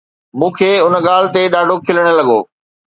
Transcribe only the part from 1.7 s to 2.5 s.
کلڻ لڳو.